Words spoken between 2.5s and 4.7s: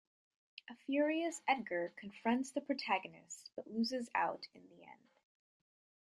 protagonist, but loses out in